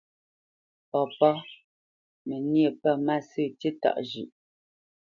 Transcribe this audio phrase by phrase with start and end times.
[0.91, 1.31] Papá:
[2.27, 4.31] Mə níe pə̂ mâsə̂ tíí tâʼ zhʉ̌ʼ.